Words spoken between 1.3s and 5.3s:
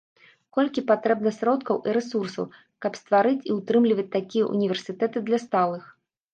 сродкаў і рэсурсаў, каб стварыць і ўтрымліваць такія ўніверсітэты